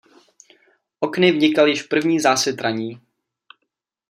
Okny 0.99 1.31
vnikal 1.31 1.67
již 1.67 1.83
první 1.83 2.19
zásvit 2.19 2.61
ranní. 2.61 3.01